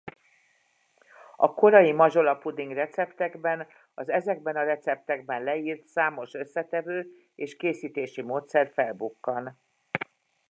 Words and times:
A 1.35 1.53
korai 1.53 1.91
mazsolapuding-receptekben 1.91 3.67
az 3.93 4.09
ezekben 4.09 4.55
a 4.55 4.63
receptekben 4.63 5.43
leírt 5.43 5.85
számos 5.87 6.33
összetevő 6.33 7.11
és 7.35 7.55
készítési 7.55 8.21
módszer 8.21 8.71
felbukkan. 8.73 9.59